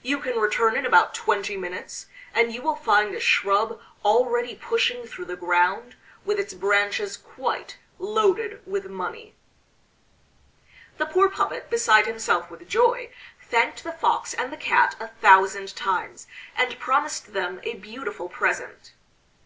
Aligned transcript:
You 0.00 0.20
can 0.20 0.38
return 0.38 0.74
in 0.74 0.86
about 0.86 1.12
twenty 1.14 1.54
minutes, 1.54 2.06
and 2.32 2.50
you 2.50 2.62
will 2.62 2.76
find 2.76 3.14
a 3.14 3.20
shrub 3.20 3.78
already 4.06 4.54
pushing 4.54 5.06
through 5.06 5.26
the 5.26 5.36
ground, 5.36 5.96
with 6.24 6.40
its 6.40 6.54
branches 6.54 7.18
quite 7.18 7.76
loaded 7.98 8.62
with 8.66 8.86
money." 8.88 9.34
The 10.96 11.04
poor 11.04 11.28
puppet, 11.28 11.68
beside 11.68 12.06
himself 12.06 12.50
with 12.50 12.66
joy, 12.66 13.10
thanked 13.42 13.84
the 13.84 13.92
Fox 13.92 14.32
and 14.32 14.50
the 14.50 14.56
Cat 14.56 14.96
a 14.98 15.08
thousand 15.08 15.76
times, 15.76 16.26
and 16.56 16.78
promised 16.80 17.34
them 17.34 17.60
a 17.62 17.74
beautiful 17.74 18.30
present. 18.30 18.94